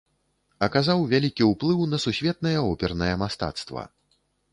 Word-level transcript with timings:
Аказаў 0.67 1.03
вялікі 1.11 1.45
ўплыў 1.51 1.83
на 1.91 1.99
сусветнае 2.05 2.55
опернае 2.71 3.11
мастацтва. 3.25 3.83